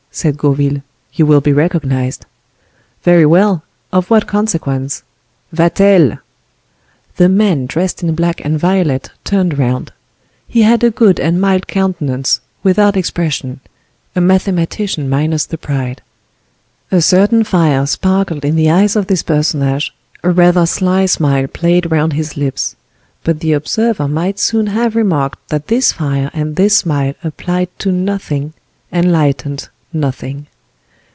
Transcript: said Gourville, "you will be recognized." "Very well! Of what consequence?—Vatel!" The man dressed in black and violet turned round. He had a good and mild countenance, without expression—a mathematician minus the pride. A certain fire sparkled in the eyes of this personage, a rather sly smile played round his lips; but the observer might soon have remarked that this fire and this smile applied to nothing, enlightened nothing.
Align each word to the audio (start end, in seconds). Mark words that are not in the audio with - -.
said 0.13 0.35
Gourville, 0.37 0.81
"you 1.13 1.25
will 1.25 1.39
be 1.39 1.53
recognized." 1.53 2.25
"Very 3.01 3.25
well! 3.25 3.63
Of 3.93 4.09
what 4.09 4.27
consequence?—Vatel!" 4.27 6.19
The 7.15 7.29
man 7.29 7.65
dressed 7.65 8.03
in 8.03 8.13
black 8.13 8.41
and 8.43 8.59
violet 8.59 9.11
turned 9.23 9.57
round. 9.57 9.93
He 10.49 10.63
had 10.63 10.83
a 10.83 10.91
good 10.91 11.17
and 11.17 11.39
mild 11.39 11.65
countenance, 11.65 12.41
without 12.61 12.97
expression—a 12.97 14.19
mathematician 14.19 15.07
minus 15.07 15.45
the 15.45 15.57
pride. 15.57 16.01
A 16.91 16.99
certain 17.01 17.45
fire 17.45 17.85
sparkled 17.85 18.43
in 18.43 18.57
the 18.57 18.69
eyes 18.69 18.97
of 18.97 19.07
this 19.07 19.23
personage, 19.23 19.95
a 20.23 20.29
rather 20.31 20.65
sly 20.65 21.05
smile 21.05 21.47
played 21.47 21.89
round 21.89 22.11
his 22.11 22.35
lips; 22.35 22.75
but 23.23 23.39
the 23.39 23.53
observer 23.53 24.09
might 24.09 24.39
soon 24.39 24.67
have 24.67 24.97
remarked 24.97 25.39
that 25.47 25.67
this 25.67 25.93
fire 25.93 26.29
and 26.33 26.57
this 26.57 26.79
smile 26.79 27.13
applied 27.23 27.69
to 27.79 27.93
nothing, 27.93 28.51
enlightened 28.91 29.69
nothing. 29.93 30.47